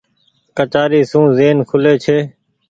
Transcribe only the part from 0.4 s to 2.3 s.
ڪچآري سون زين کولي ڇي۔